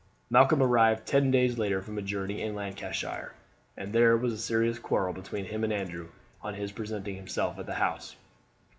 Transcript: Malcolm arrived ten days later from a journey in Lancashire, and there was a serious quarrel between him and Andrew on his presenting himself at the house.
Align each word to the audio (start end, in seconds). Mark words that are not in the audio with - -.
Malcolm 0.31 0.63
arrived 0.63 1.05
ten 1.05 1.29
days 1.29 1.59
later 1.59 1.79
from 1.79 1.95
a 1.95 2.01
journey 2.01 2.41
in 2.41 2.55
Lancashire, 2.55 3.35
and 3.77 3.93
there 3.93 4.17
was 4.17 4.33
a 4.33 4.37
serious 4.39 4.79
quarrel 4.79 5.13
between 5.13 5.45
him 5.45 5.63
and 5.63 5.71
Andrew 5.71 6.07
on 6.41 6.55
his 6.55 6.71
presenting 6.71 7.15
himself 7.17 7.59
at 7.59 7.67
the 7.67 7.75
house. 7.75 8.15